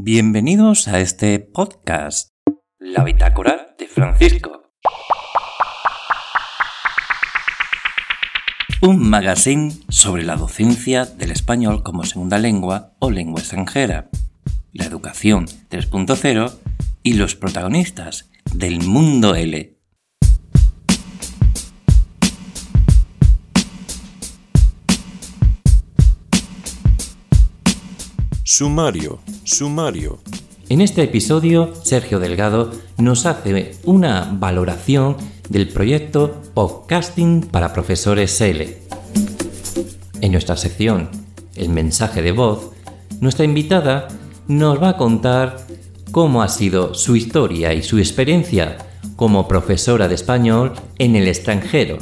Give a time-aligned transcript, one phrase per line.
[0.00, 2.28] Bienvenidos a este podcast,
[2.78, 4.70] La Bitácora de Francisco.
[8.80, 14.08] Un magazine sobre la docencia del español como segunda lengua o lengua extranjera,
[14.72, 16.52] la educación 3.0
[17.02, 19.77] y los protagonistas del mundo L.
[28.58, 30.18] Sumario, sumario.
[30.68, 35.16] En este episodio, Sergio Delgado nos hace una valoración
[35.48, 38.76] del proyecto Podcasting para Profesores L.
[40.20, 41.08] En nuestra sección,
[41.54, 42.72] El mensaje de voz,
[43.20, 44.08] nuestra invitada
[44.48, 45.64] nos va a contar
[46.10, 48.78] cómo ha sido su historia y su experiencia
[49.14, 51.98] como profesora de español en el extranjero.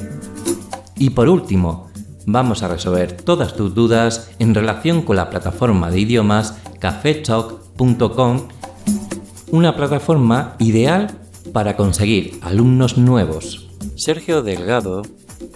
[0.96, 1.85] Y por último,
[2.26, 8.48] vamos a resolver todas tus dudas en relación con la plataforma de idiomas cafetalk.com,
[9.52, 11.18] una plataforma ideal
[11.52, 13.68] para conseguir alumnos nuevos.
[13.94, 15.02] Sergio Delgado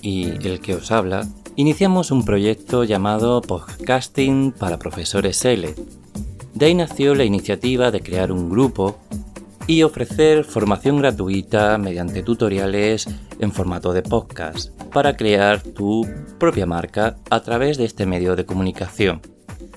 [0.01, 5.75] y el que os habla iniciamos un proyecto llamado Podcasting para Profesores L.
[6.55, 8.99] De ahí nació la iniciativa de crear un grupo
[9.71, 13.07] y ofrecer formación gratuita mediante tutoriales
[13.39, 16.05] en formato de podcast para crear tu
[16.41, 19.23] propia marca a través de este medio de comunicación.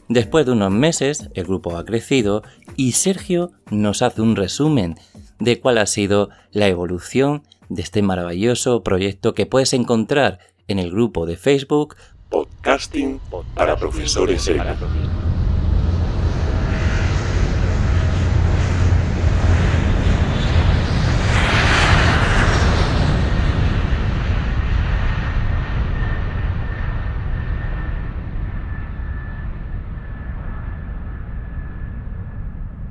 [0.10, 2.42] Después de unos meses, el grupo ha crecido
[2.76, 4.96] y Sergio nos hace un resumen
[5.38, 10.90] de cuál ha sido la evolución de este maravilloso proyecto que puedes encontrar en el
[10.90, 11.96] grupo de Facebook
[12.32, 13.20] Podcasting
[13.54, 14.50] para profesores.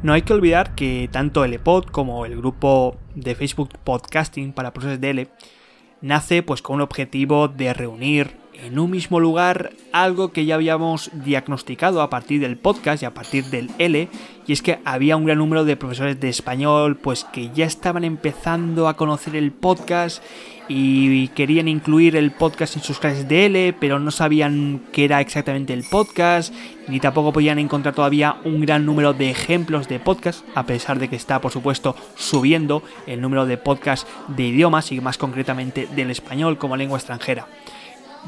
[0.03, 4.72] No hay que olvidar que tanto el EPOD como el grupo de Facebook Podcasting para
[4.72, 5.28] Profesores de L
[6.00, 11.11] nace pues con un objetivo de reunir en un mismo lugar algo que ya habíamos
[11.13, 14.09] diagnosticado a partir del podcast y a partir del L,
[14.47, 18.05] y es que había un gran número de profesores de español pues que ya estaban
[18.05, 20.23] empezando a conocer el podcast
[20.69, 25.21] y querían incluir el podcast en sus clases de L, pero no sabían qué era
[25.21, 26.55] exactamente el podcast,
[26.89, 31.09] ni tampoco podían encontrar todavía un gran número de ejemplos de podcast, a pesar de
[31.09, 36.11] que está, por supuesto, subiendo el número de podcasts de idiomas y más concretamente del
[36.11, 37.47] español como lengua extranjera.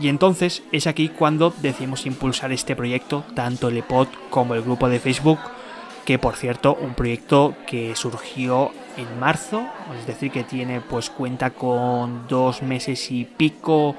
[0.00, 4.88] Y entonces es aquí cuando decidimos impulsar este proyecto, tanto el EPOD como el grupo
[4.88, 5.38] de Facebook,
[6.04, 9.66] que por cierto, un proyecto que surgió en marzo,
[9.98, 13.94] es decir, que tiene pues cuenta con dos meses y pico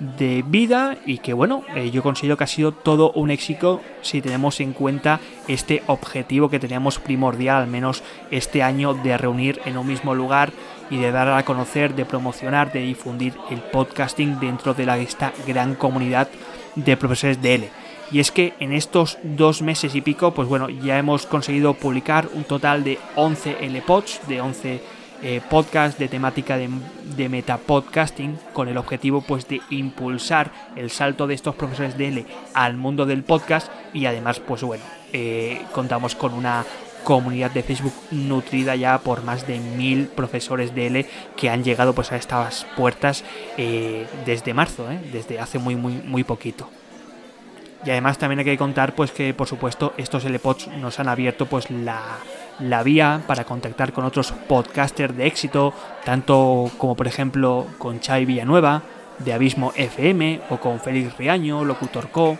[0.00, 4.22] de vida y que bueno, eh, yo considero que ha sido todo un éxito si
[4.22, 9.76] tenemos en cuenta este objetivo que teníamos primordial, al menos este año, de reunir en
[9.76, 10.52] un mismo lugar
[10.90, 15.74] y de dar a conocer, de promocionar, de difundir el podcasting dentro de esta gran
[15.74, 16.28] comunidad
[16.74, 17.68] de profesores de L.
[18.12, 22.28] Y es que en estos dos meses y pico, pues bueno, ya hemos conseguido publicar
[22.34, 24.82] un total de 11 LPods, de 11
[25.22, 26.70] eh, podcasts de temática de,
[27.14, 32.26] de metapodcasting, con el objetivo pues de impulsar el salto de estos profesores de L
[32.54, 36.64] al mundo del podcast y además pues bueno, eh, contamos con una
[37.04, 41.06] comunidad de Facebook nutrida ya por más de mil profesores de L
[41.36, 43.24] que han llegado pues a estas puertas
[43.56, 46.68] eh, desde marzo, desde hace muy muy muy poquito.
[47.84, 51.46] Y además también hay que contar pues que por supuesto estos LPods nos han abierto
[51.46, 52.18] pues la,
[52.58, 55.72] la vía para contactar con otros podcasters de éxito,
[56.04, 58.82] tanto como por ejemplo con Chai Villanueva
[59.18, 62.38] de Abismo FM o con Félix Riaño, Locutor Co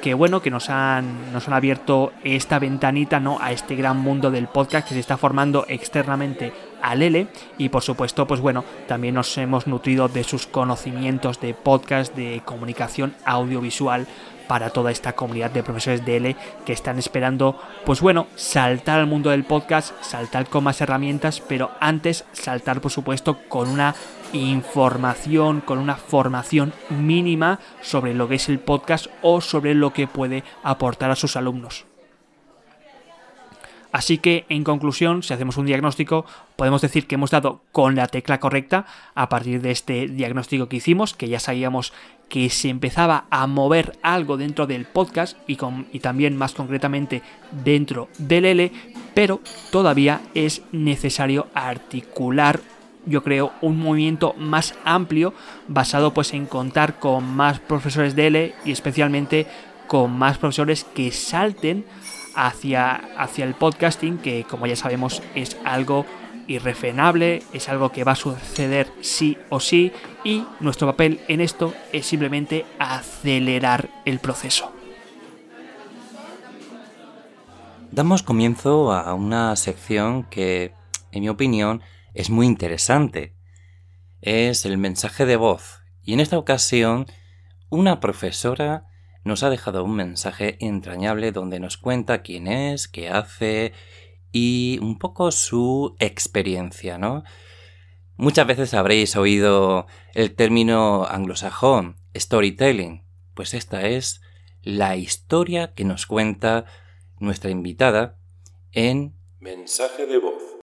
[0.00, 1.16] que bueno, que nos han,
[1.48, 3.38] abierto esta ventanita ¿no?
[3.40, 6.52] a este gran mundo del podcast que se está formando externamente
[6.82, 7.26] al L
[7.58, 12.42] y por supuesto pues bueno también nos hemos nutrido de sus conocimientos de podcast de
[12.44, 14.06] comunicación audiovisual
[14.46, 19.06] para toda esta comunidad de profesores de L que están esperando, pues bueno, saltar al
[19.06, 23.94] mundo del podcast, saltar con más herramientas, pero antes saltar, por supuesto, con una
[24.32, 30.06] información, con una formación mínima sobre lo que es el podcast o sobre lo que
[30.06, 31.86] puede aportar a sus alumnos.
[33.96, 36.26] Así que, en conclusión, si hacemos un diagnóstico,
[36.56, 38.84] podemos decir que hemos dado con la tecla correcta
[39.14, 41.94] a partir de este diagnóstico que hicimos, que ya sabíamos
[42.28, 45.56] que se empezaba a mover algo dentro del podcast y,
[46.00, 47.22] también más concretamente
[47.64, 48.70] dentro del L,
[49.14, 49.40] pero
[49.72, 52.60] todavía es necesario articular
[53.06, 55.32] yo creo, un movimiento más amplio
[55.68, 59.46] basado pues en contar con más profesores de L y especialmente
[59.86, 61.84] con más profesores que salten
[62.36, 66.06] hacia, hacia el podcasting, que como ya sabemos es algo
[66.46, 69.92] irrefrenable, es algo que va a suceder sí o sí
[70.22, 74.72] y nuestro papel en esto es simplemente acelerar el proceso.
[77.90, 80.74] Damos comienzo a una sección que,
[81.12, 83.34] en mi opinión, es muy interesante.
[84.20, 85.80] Es el mensaje de voz.
[86.02, 87.06] Y en esta ocasión,
[87.70, 88.84] una profesora
[89.26, 93.72] nos ha dejado un mensaje entrañable donde nos cuenta quién es, qué hace
[94.30, 97.24] y un poco su experiencia, ¿no?
[98.16, 103.02] Muchas veces habréis oído el término anglosajón, storytelling.
[103.34, 104.20] Pues esta es
[104.62, 106.64] la historia que nos cuenta
[107.18, 108.18] nuestra invitada
[108.70, 110.58] en Mensaje de voz.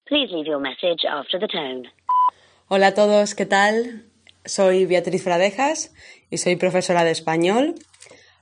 [2.68, 4.06] Hola a todos, ¿qué tal?
[4.44, 5.94] Soy Beatriz Fradejas
[6.30, 7.76] y soy profesora de español.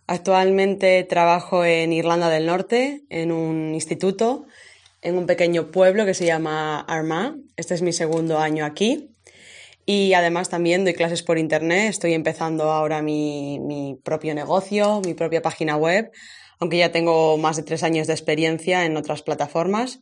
[0.08, 4.46] Actualmente trabajo en Irlanda del Norte, en un instituto,
[5.02, 7.36] en un pequeño pueblo que se llama Armagh.
[7.58, 9.10] Este es mi segundo año aquí.
[9.86, 11.90] Y además también doy clases por internet.
[11.90, 16.12] Estoy empezando ahora mi, mi propio negocio, mi propia página web
[16.60, 20.00] aunque ya tengo más de tres años de experiencia en otras plataformas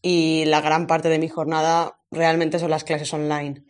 [0.00, 3.62] y la gran parte de mi jornada realmente son las clases online.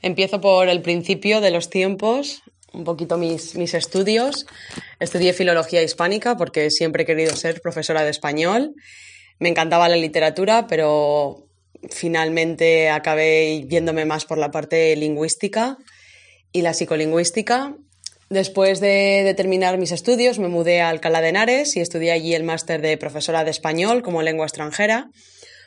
[0.00, 2.42] Empiezo por el principio de los tiempos,
[2.72, 4.46] un poquito mis, mis estudios.
[5.00, 8.74] Estudié filología hispánica porque siempre he querido ser profesora de español.
[9.38, 11.46] Me encantaba la literatura, pero
[11.90, 15.78] finalmente acabé yéndome más por la parte lingüística
[16.52, 17.76] y la psicolingüística
[18.30, 22.44] Después de, terminar mis estudios, me mudé a Alcalá de Henares y estudié allí el
[22.44, 25.08] máster de profesora de español como lengua extranjera.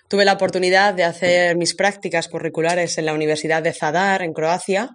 [0.07, 4.91] Tuve la oportunidad de hacer mis prácticas curriculares en la Universidad de Zadar, en Croacia,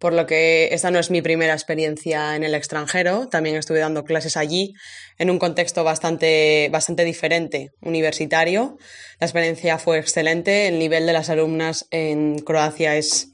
[0.00, 3.28] por lo que esta no es mi primera experiencia en el extranjero.
[3.28, 4.72] También estuve dando clases allí
[5.18, 8.78] en un contexto bastante, bastante diferente, universitario.
[9.20, 10.68] La experiencia fue excelente.
[10.68, 13.28] El nivel de las alumnas en Croacia es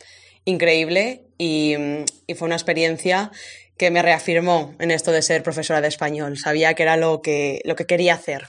[0.45, 1.77] increíble y,
[2.37, 3.31] fue una experiencia
[3.79, 6.37] que me reafirmó en esto de ser profesora de español.
[6.37, 8.49] Sabía que era lo que, lo que quería hacer.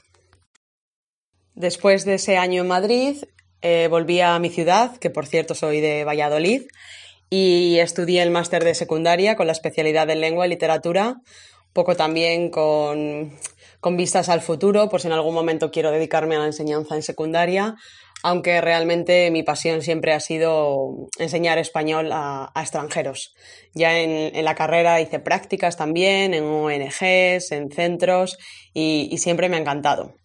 [1.54, 3.18] Después de ese año en Madrid,
[3.62, 6.64] eh, volví a mi ciudad, que por cierto soy de Valladolid,
[7.30, 11.22] y estudié el máster de secundaria con la especialidad en lengua y literatura,
[11.74, 13.38] poco también con,
[13.80, 17.04] con vistas al futuro, por si en algún momento quiero dedicarme a la enseñanza en
[17.04, 17.76] secundaria,
[18.24, 23.36] aunque realmente mi pasión siempre ha sido enseñar español a, extranjeros.
[23.74, 28.38] Ya en, la carrera hice prácticas también, en ONGs, en centros,
[28.74, 30.16] y, siempre me ha encantado.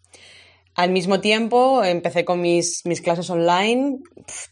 [0.74, 3.98] Al mismo tiempo, empecé con mis, clases online,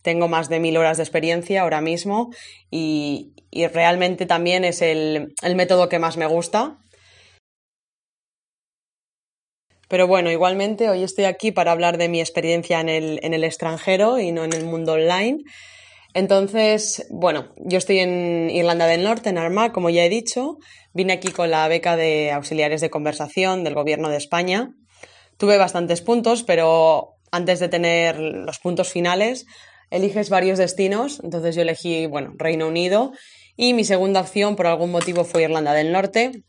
[0.03, 2.31] tengo más de mil horas de experiencia ahora mismo
[2.71, 3.33] y,
[3.73, 6.79] realmente también es el método que más me gusta,
[9.91, 13.43] Pero bueno, igualmente hoy estoy aquí para hablar de mi experiencia en el, en el
[13.43, 15.39] extranjero y no en el mundo online.
[16.15, 20.59] Entonces, bueno, yo estoy en Irlanda del Norte, en Armagh, como ya he dicho.
[20.95, 24.71] Vine aquí con la beca de auxiliares de conversación del Gobierno de España.
[25.41, 29.47] Tuve bastantes puntos, pero antes de tener los puntos finales,
[29.89, 31.19] eliges varios destinos.
[31.25, 33.13] Entonces yo elegí, bueno, Reino Unido.
[33.57, 36.43] Y mi segunda opción, por algún motivo, fue Irlanda del Norte.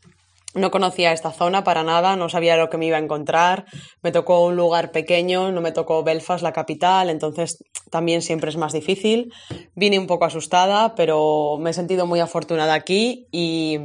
[0.54, 3.64] No conocía esta zona para nada, no sabía lo que me iba a encontrar.
[4.02, 8.58] Me tocó un lugar pequeño, no me tocó Belfast, la capital, entonces también siempre es
[8.58, 9.32] más difícil.
[9.74, 13.78] Vine un poco asustada, pero me he sentido muy afortunada aquí y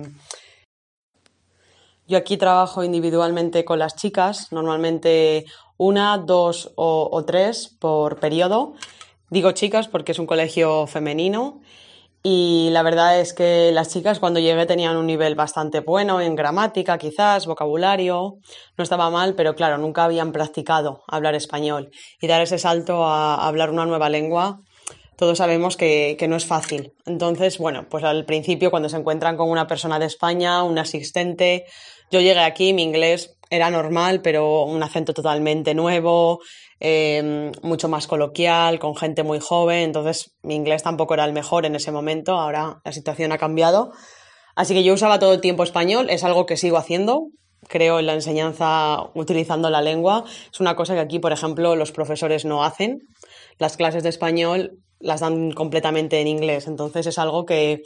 [2.08, 5.46] yo aquí trabajo individualmente con las chicas, normalmente
[5.78, 8.74] una, dos o, o tres por periodo.
[9.30, 11.62] Digo chicas porque es un colegio femenino
[12.24, 16.36] y la verdad es que las chicas cuando llegué tenían un nivel bastante bueno en
[16.36, 18.40] gramática, quizás, vocabulario,
[18.78, 21.90] no estaba mal, pero claro, nunca habían practicado hablar español.
[22.20, 24.60] Y dar ese salto a hablar una nueva lengua,
[25.16, 26.94] todos sabemos que, no es fácil.
[27.06, 31.66] Entonces, bueno, pues al principio cuando se encuentran con una persona de España, un asistente,
[32.12, 36.42] yo llegué aquí, mi inglés era normal, pero un acento totalmente nuevo,
[36.80, 41.66] Em, mucho más coloquial, con gente muy joven, entonces mi inglés tampoco era el mejor
[41.66, 43.92] en ese momento, ahora la situación ha cambiado.
[44.56, 47.30] Así que yo usaba todo el tiempo español, es algo que sigo haciendo,
[47.68, 50.24] creo en la enseñanza utilizando la lengua.
[50.52, 53.00] Es una cosa que aquí, por ejemplo, los profesores no hacen.
[53.58, 57.82] Las clases de español las dan completamente en inglés, entonces es algo que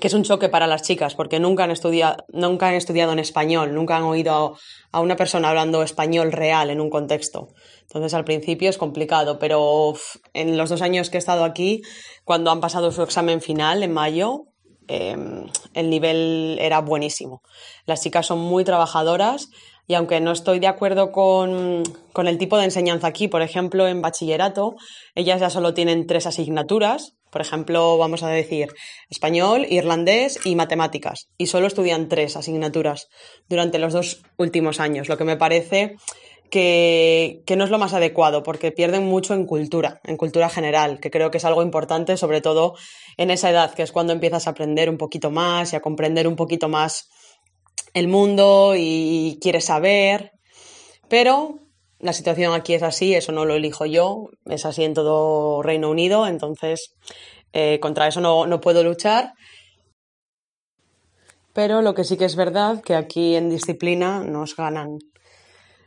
[0.00, 3.18] que es un choque para las chicas, porque nunca han, estudiado, nunca han estudiado en
[3.18, 4.56] español, nunca han oído
[4.90, 7.48] a una persona hablando español real en un contexto.
[7.82, 9.92] Entonces al principio es complicado, pero
[10.32, 11.82] en los dos años que he estado aquí,
[12.24, 14.44] cuando han pasado su examen final en mayo,
[14.88, 17.42] em, el nivel era buenísimo.
[17.84, 19.50] Las chicas son muy trabajadoras
[19.86, 21.82] y aunque no estoy de acuerdo con,
[22.14, 24.74] con, el tipo de enseñanza aquí, por ejemplo, en bachillerato,
[25.14, 28.74] ellas ya solo tienen tres asignaturas, por ejemplo, vamos a decir
[29.08, 33.08] español, irlandés y matemáticas, y solo estudian tres asignaturas
[33.48, 35.96] durante los dos últimos años, lo que me parece
[36.50, 41.10] que, no es lo más adecuado, porque pierden mucho en cultura, en cultura general, que
[41.10, 42.74] creo que es algo importante, sobre todo
[43.16, 46.28] en esa edad, que es cuando empiezas a aprender un poquito más y a comprender
[46.28, 47.08] un poquito más
[47.94, 50.32] el mundo y quieres saber.
[51.08, 51.61] Pero
[52.02, 55.88] la situación aquí es así, eso no lo elijo yo, es así en todo Reino
[55.88, 56.94] Unido, entonces
[57.52, 59.32] eh, contra eso no, no puedo luchar.
[61.54, 64.98] Pero lo que sí que es verdad, que aquí en disciplina nos ganan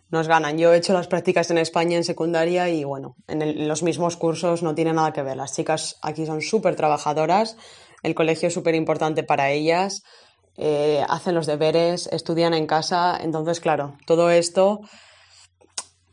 [0.09, 0.57] nos ganan.
[0.57, 4.63] Yo he hecho las prácticas en España en secundaria y bueno, en, los mismos cursos
[4.63, 5.35] no tiene nada que ver.
[5.35, 7.57] Las chicas aquí son súper trabajadoras,
[8.03, 10.03] el colegio es súper importante para ellas,
[10.57, 14.79] eh, hacen los deberes, estudian en casa, entonces claro, todo esto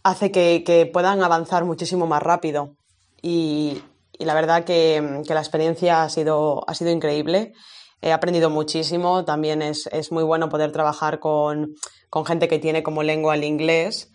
[0.03, 2.77] hace que, puedan avanzar muchísimo más rápido.
[3.21, 3.83] Y,
[4.19, 7.53] la verdad que, la experiencia ha sido, ha sido increíble.
[8.01, 11.75] He aprendido muchísimo, también es, es muy bueno poder trabajar con,
[12.11, 14.12] con gente que tiene como lengua el inglés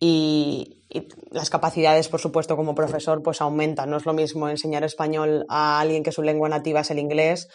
[0.00, 0.72] y,
[1.30, 3.90] las capacidades, por supuesto, como profesor, pues aumentan.
[3.90, 7.48] No es lo mismo enseñar español a alguien que su lengua nativa es el inglés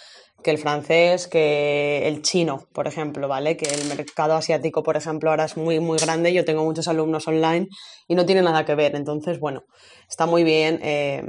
[0.43, 3.57] que el francés, que el chino, por ejemplo, ¿vale?
[3.57, 6.33] Que el mercado asiático, por ejemplo, ahora es muy, muy grande.
[6.33, 7.67] Yo tengo muchos alumnos online
[8.07, 8.95] y no tiene nada que ver.
[8.95, 9.63] Entonces, bueno,
[10.09, 11.23] está muy bien eh,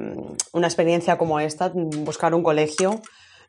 [0.52, 3.00] una experiencia como esta, buscar un colegio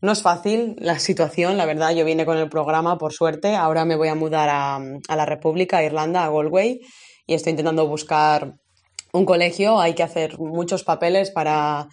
[0.03, 1.95] no es fácil la situación, la verdad.
[1.95, 3.55] Yo vine con el programa, por suerte.
[3.55, 6.81] Ahora me voy a mudar a, la República, a Irlanda, a Galway,
[7.25, 8.53] y estoy intentando buscar
[9.11, 9.79] un colegio.
[9.79, 11.87] Hay que hacer muchos papeles para,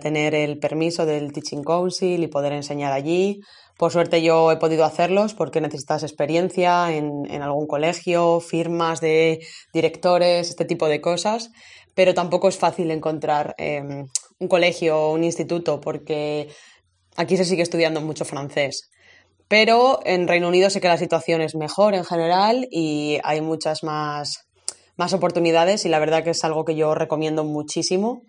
[0.00, 3.40] tener el permiso del Teaching Council y poder enseñar allí.
[3.78, 9.40] Por suerte yo he podido hacerlos porque necesitas experiencia en, algún colegio, firmas de
[9.72, 11.50] directores, este tipo de cosas,
[11.94, 13.82] pero tampoco es fácil encontrar eh,
[14.38, 16.48] un colegio o un instituto porque
[17.16, 18.90] Aquí se sigue estudiando mucho francés.
[19.48, 23.82] Pero en Reino Unido sé que la situación es mejor en general y hay muchas
[23.82, 24.45] más,
[24.96, 28.22] más oportunidades y la verdad que es algo que yo recomiendo muchísimo.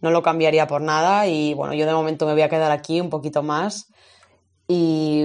[0.00, 3.00] No lo cambiaría por nada y bueno, yo de momento me voy a quedar aquí
[3.00, 3.86] un poquito más.
[4.66, 5.24] Y,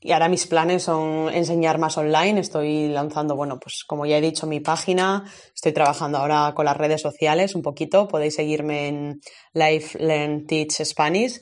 [0.00, 2.40] y, ahora mis planes son enseñar más online.
[2.40, 5.24] Estoy lanzando, bueno, pues como ya he dicho, mi página.
[5.54, 8.08] Estoy trabajando ahora con las redes sociales un poquito.
[8.08, 9.20] Podéis seguirme en
[9.54, 11.40] Life Learn Teach Spanish.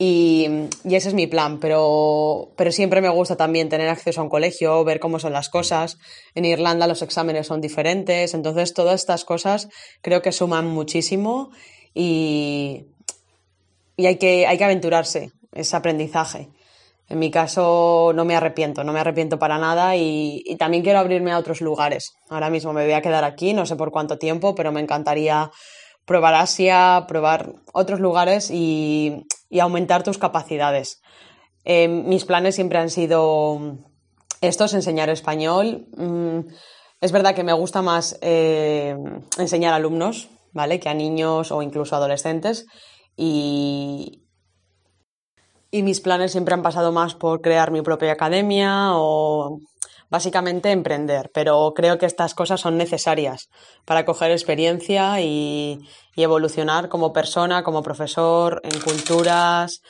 [0.00, 0.46] Y,
[0.84, 4.84] ese es mi plan, pero, pero siempre me gusta también tener acceso a un colegio,
[4.84, 5.98] ver cómo son las cosas.
[6.36, 9.68] En Irlanda los exámenes son diferentes, entonces todas estas cosas
[10.00, 11.50] creo que suman muchísimo
[11.94, 12.84] y,
[13.96, 16.48] y hay, que, hay que aventurarse, ese aprendizaje.
[17.08, 21.00] En mi caso no me arrepiento, no me arrepiento para nada y, y, también quiero
[21.00, 22.12] abrirme a otros lugares.
[22.28, 25.50] Ahora mismo me voy a quedar aquí, no sé por cuánto tiempo, pero me encantaría
[26.08, 31.00] probar Asia, probar otros lugares y, y aumentar tus capacidades.
[31.64, 33.76] Eh, mis planes siempre han sido
[34.40, 35.86] estos, enseñar español.
[35.96, 36.40] Mm,
[37.02, 38.96] es verdad que me gusta más eh,
[39.36, 40.80] enseñar a alumnos, ¿vale?
[40.80, 42.66] Que a niños o incluso adolescentes.
[43.14, 44.24] Y,
[45.70, 49.60] y mis planes siempre han pasado más por crear mi propia academia o
[50.10, 53.48] básicamente emprender, pero creo que estas cosas son necesarias
[53.84, 55.80] para coger experiencia y,
[56.16, 59.82] evolucionar como persona, como profesor, en culturas.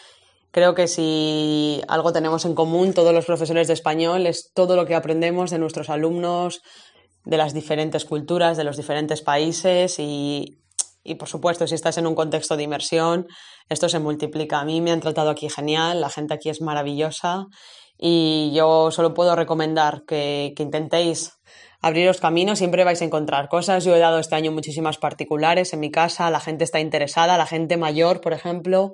[0.50, 4.84] Creo que si algo tenemos en común todos los profesores de español es todo lo
[4.84, 6.60] que aprendemos de nuestros alumnos,
[7.24, 10.58] de las diferentes culturas, de los diferentes países y,
[11.02, 13.26] y por supuesto, si estás en un contexto de inmersión,
[13.70, 14.60] esto se multiplica.
[14.60, 17.46] A mí me han tratado aquí genial, la gente aquí es maravillosa
[17.98, 21.32] y yo solo puedo recomendar que, intentéis
[21.80, 23.84] abriros caminos, siempre vais a encontrar cosas.
[23.84, 27.46] Yo he dado este año muchísimas particulares en mi casa, la gente está interesada, la
[27.46, 28.92] gente mayor, por ejemplo,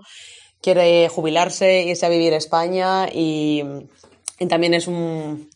[0.63, 3.63] quiere jubilarse, irse a vivir a España y,
[4.49, 5.47] también es una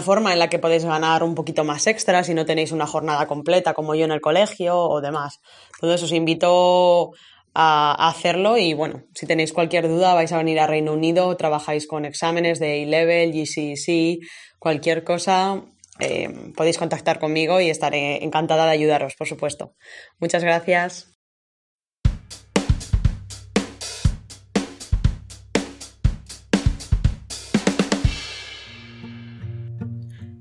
[0.00, 3.26] forma en la que podéis ganar un poquito más extra si no tenéis una jornada
[3.26, 5.40] completa como yo en el colegio o demás.
[5.74, 7.12] Entonces os invito
[7.60, 11.88] a, hacerlo y bueno, si tenéis cualquier duda vais a venir a Reino Unido, trabajáis
[11.88, 14.20] con exámenes de A-Level, GCC,
[14.60, 15.64] cualquier cosa,
[15.98, 19.74] eh, podéis contactar conmigo y estaré encantada de ayudaros, por supuesto.
[20.20, 21.18] Muchas gracias.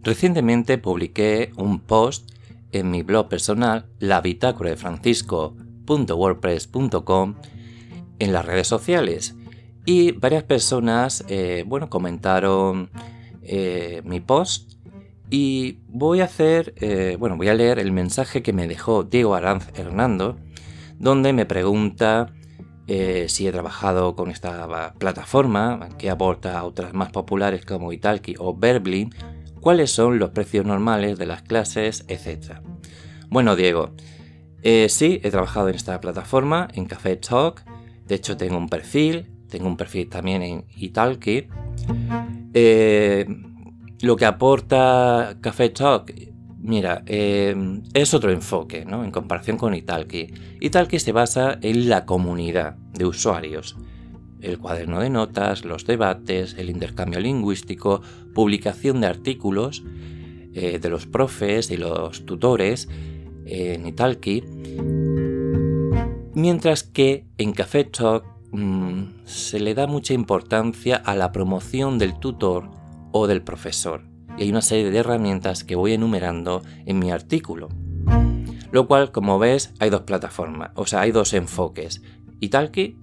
[0.03, 2.29] Recientemente publiqué un post
[2.71, 5.55] en mi blog personal, la bitácora de Francisco
[5.88, 7.36] wordpress.com
[8.20, 9.36] en las redes sociales
[9.88, 12.89] y varias personas eh, bueno, comentaron
[13.41, 14.74] eh, mi post
[15.29, 19.34] Y voy a hacer, eh, bueno, voy a leer el mensaje que me dejó Diego
[19.34, 20.38] Aranz Hernando,
[21.00, 22.34] donde me pregunta
[23.27, 28.56] si he trabajado con esta plataforma que aporta a otras más populares como Italki o
[28.56, 29.13] Verbling,
[29.60, 32.62] cuáles son los precios normales de las clases, etc.
[33.29, 33.91] Bueno, Diego,
[34.69, 37.63] eh, sí, he trabajado en esta plataforma, en Café Talk.
[38.05, 41.47] De hecho, tengo un perfil, tengo un perfil también en Italki.
[42.53, 43.25] Eh,
[44.01, 46.13] lo que aporta Café Talk,
[46.59, 47.55] mira, eh,
[47.93, 49.05] es otro enfoque, ¿no?
[49.05, 50.33] En comparación con Italki.
[50.59, 53.77] Italki se basa en la comunidad de usuarios.
[54.41, 58.01] El cuaderno de notas, los debates, el intercambio lingüístico,
[58.33, 59.86] publicación de artículos
[60.51, 62.89] de los profes y los tutores
[63.48, 64.44] en Italki,
[66.34, 72.20] mientras que en Café Talk mm, se le da mucha importancia a la promoción del
[72.20, 72.70] tutor
[73.12, 74.04] o del profesor.
[74.38, 77.70] Y hay una serie de herramientas que voy enumerando en mi artículo.
[78.72, 82.01] Lo cual, como ves, hay dos plataformas, o sea, hay dos enfoques.
[82.39, 82.98] Italki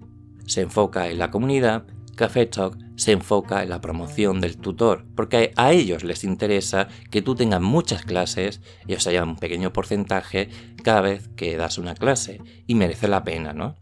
[0.46, 5.52] se enfoca en la comunidad Café Talk se enfoca en la promoción del tutor, porque
[5.56, 10.48] a ellos les interesa que tú tengas muchas clases y os haya un pequeño porcentaje
[10.82, 13.76] cada vez que das una clase, y merece la pena, ¿no?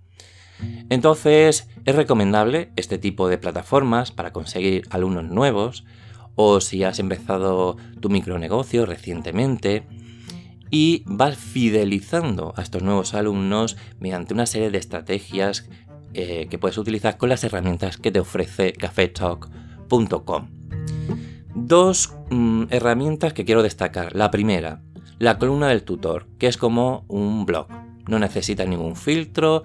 [0.90, 5.84] Entonces, es recomendable este tipo de plataformas para conseguir alumnos nuevos,
[6.34, 9.86] o si has empezado tu micronegocio recientemente,
[10.70, 15.68] y vas fidelizando a estos nuevos alumnos mediante una serie de estrategias
[16.14, 20.48] eh, que puedes utilizar con las herramientas que te ofrece cafetalk.com.
[21.54, 24.14] Dos mm, herramientas que quiero destacar.
[24.14, 24.82] La primera,
[25.18, 27.68] la columna del tutor, que es como un blog.
[28.08, 29.62] No necesita ningún filtro,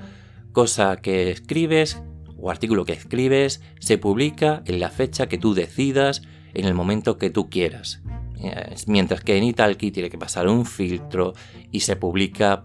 [0.51, 2.01] cosa que escribes
[2.38, 6.22] o artículo que escribes se publica en la fecha que tú decidas,
[6.54, 8.01] en el momento que tú quieras.
[8.86, 11.34] Mientras que en Italki tiene que pasar un filtro
[11.72, 12.62] y se publica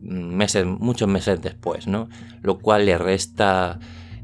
[0.00, 2.08] meses, muchos meses después, ¿no?
[2.42, 3.78] Lo cual le resta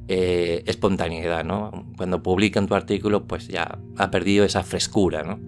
[0.09, 1.87] eh, espontaneidad, ¿no?
[1.97, 5.41] Cuando publican tu artículo, pues ya ha perdido esa frescura, ¿no?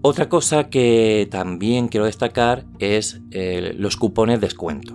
[0.00, 4.94] Otra cosa que también quiero destacar es eh, los cupones de descuento.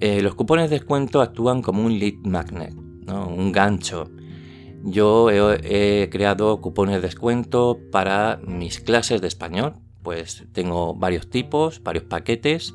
[0.00, 3.28] Eh, los cupones de descuento actúan como un lead magnet, ¿no?
[3.28, 4.10] un gancho.
[4.82, 11.28] Yo he, he creado cupones de descuento para mis clases de español, pues tengo varios
[11.28, 12.74] tipos, varios paquetes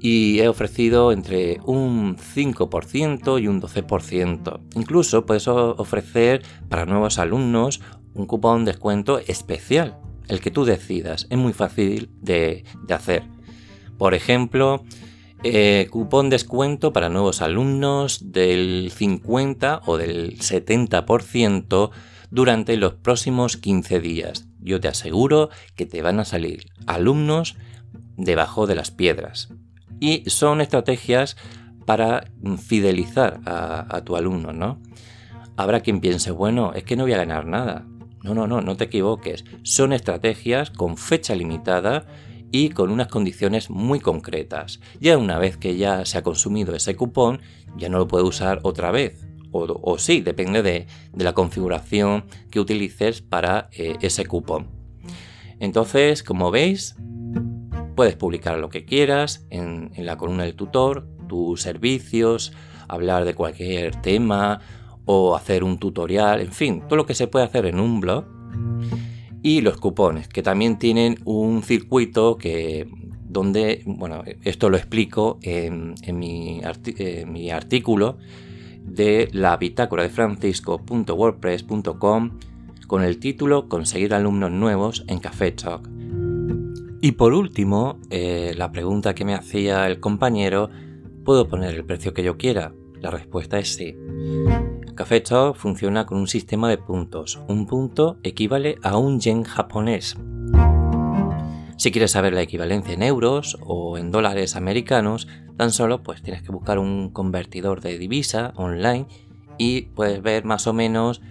[0.00, 4.60] y he ofrecido entre un 5% y un 12%.
[4.74, 7.80] Incluso puedes ofrecer para nuevos alumnos
[8.14, 9.98] un cupón de descuento especial,
[10.28, 11.26] el que tú decidas.
[11.30, 13.24] Es muy fácil de, hacer.
[13.96, 14.84] Por ejemplo,
[15.42, 21.90] eh, cupón descuento para nuevos alumnos del 50 o del 70%
[22.30, 27.56] durante los próximos 15 días yo te aseguro que te van a salir alumnos
[28.16, 29.48] debajo de las piedras.
[30.00, 31.36] Y son estrategias
[31.84, 34.80] para fidelizar a, tu alumno, ¿no?
[35.56, 37.86] Habrá quien piense, bueno, es que no voy a ganar nada.
[38.22, 39.44] No, no, no, no te equivoques.
[39.62, 42.06] Son estrategias con fecha limitada
[42.52, 44.80] y con unas condiciones muy concretas.
[45.00, 47.40] Ya una vez que ya se ha consumido ese cupón,
[47.76, 53.22] ya no lo puede usar otra vez o, sí, depende de, la configuración que utilices
[53.22, 54.68] para eh, ese cupón.
[55.60, 56.96] Entonces, como veis,
[57.96, 62.52] puedes publicar lo que quieras en, la columna del tutor, tus servicios,
[62.86, 64.60] hablar de cualquier tema
[65.04, 68.24] o hacer un tutorial, en fin, todo lo que se puede hacer en un blog.
[69.42, 72.88] Y los cupones, que también tienen un circuito que
[73.28, 78.18] donde, bueno, esto lo explico en, mi, en mi artículo
[78.88, 82.30] de la bitácora de francisco.wordpress.com
[82.86, 85.88] con el título Conseguir alumnos nuevos en Café Talk.
[87.00, 90.68] Y por último, eh, la pregunta que me hacía el compañero,
[91.24, 92.72] ¿puedo poner el precio que yo quiera?
[93.00, 93.96] La respuesta es sí.
[94.96, 97.40] Café Talk funciona con un sistema de puntos.
[97.46, 100.16] Un punto equivale a un yen japonés.
[101.78, 106.42] Si quieres saber la equivalencia en euros o en dólares americanos, tan solo pues tienes
[106.42, 109.06] que buscar un convertidor de divisa online
[109.58, 111.22] y puedes ver más o menos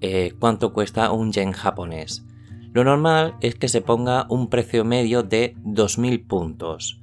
[0.00, 2.26] eh, cuánto cuesta un yen japonés.
[2.72, 7.00] Lo normal es que se ponga un precio medio de 2.000 puntos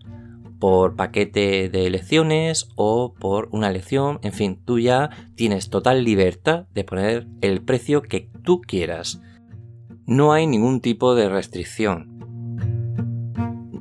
[0.60, 4.20] por paquete de lecciones o por una lección.
[4.24, 9.22] En fin, tú ya tienes total libertad de poner el precio que tú quieras.
[10.06, 12.09] No hay ningún tipo de restricción.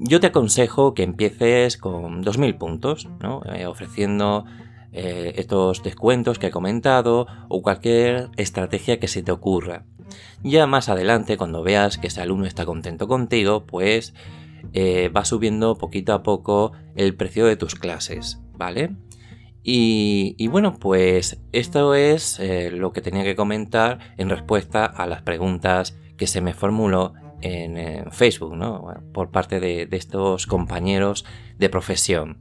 [0.00, 3.08] Yo te aconsejo que empieces con 2.000 puntos,
[3.52, 4.44] eh, ofreciendo
[4.92, 9.84] eh, estos descuentos que he comentado o cualquier estrategia que se te ocurra.
[10.42, 14.14] Ya más adelante, cuando veas que ese alumno está contento contigo, pues
[14.72, 18.94] eh, va subiendo poquito a poco el precio de tus clases, ¿vale?
[19.70, 22.40] Y, bueno, pues esto es
[22.72, 28.11] lo que tenía que comentar en respuesta a las preguntas que se me formuló en,
[28.11, 28.85] Facebook, ¿no?
[29.12, 31.24] Por parte de, de estos compañeros
[31.59, 32.38] de profesión.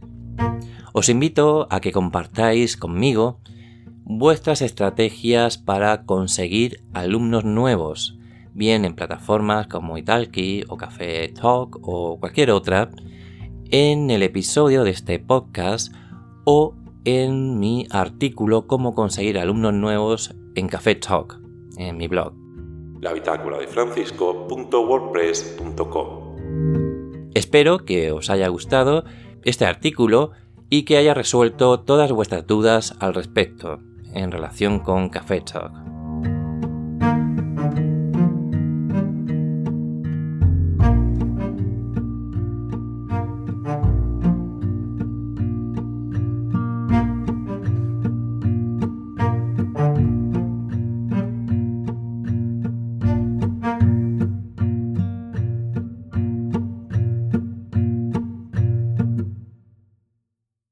[0.93, 3.39] Os invito a que compartáis conmigo
[4.03, 8.17] vuestras estrategias para conseguir alumnos nuevos,
[8.53, 12.89] bien en plataformas como Italki o Café Talk o cualquier otra,
[13.69, 15.93] en el episodio de este podcast
[16.45, 21.41] o en mi artículo Cómo conseguir alumnos nuevos en Café Talk,
[21.77, 22.46] en mi blog.
[23.01, 23.57] La de.
[27.33, 29.03] Espero que os haya gustado
[29.43, 30.31] este artículo
[30.69, 33.79] y que haya resuelto todas vuestras dudas al respecto
[34.13, 35.96] en relación con Café Talk.